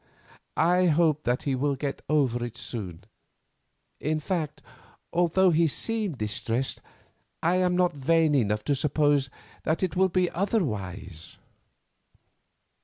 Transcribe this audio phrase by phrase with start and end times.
[0.57, 3.03] I hope that he will get over it soon;
[3.99, 4.63] in fact,
[5.13, 6.81] although he seemed distressed,
[7.43, 9.29] I am not vain enough to suppose
[9.61, 11.37] that it will be otherwise.